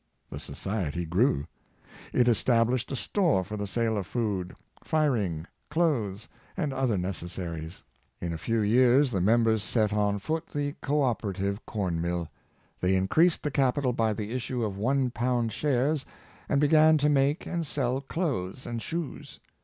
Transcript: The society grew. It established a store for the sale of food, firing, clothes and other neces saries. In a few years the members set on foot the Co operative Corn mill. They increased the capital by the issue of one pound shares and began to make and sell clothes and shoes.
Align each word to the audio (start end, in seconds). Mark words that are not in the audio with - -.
The 0.31 0.39
society 0.39 1.05
grew. 1.05 1.45
It 2.11 2.27
established 2.27 2.91
a 2.91 2.95
store 2.95 3.43
for 3.43 3.55
the 3.55 3.67
sale 3.67 3.97
of 3.99 4.07
food, 4.07 4.55
firing, 4.83 5.45
clothes 5.69 6.27
and 6.57 6.73
other 6.73 6.97
neces 6.97 7.29
saries. 7.37 7.83
In 8.19 8.33
a 8.33 8.37
few 8.39 8.61
years 8.61 9.11
the 9.11 9.21
members 9.21 9.61
set 9.61 9.93
on 9.93 10.17
foot 10.17 10.47
the 10.47 10.73
Co 10.81 11.03
operative 11.03 11.63
Corn 11.67 12.01
mill. 12.01 12.29
They 12.79 12.95
increased 12.95 13.43
the 13.43 13.51
capital 13.51 13.93
by 13.93 14.11
the 14.13 14.31
issue 14.31 14.63
of 14.65 14.75
one 14.75 15.11
pound 15.11 15.51
shares 15.51 16.03
and 16.49 16.59
began 16.59 16.97
to 16.97 17.07
make 17.07 17.45
and 17.45 17.63
sell 17.63 18.01
clothes 18.01 18.65
and 18.65 18.81
shoes. 18.81 19.39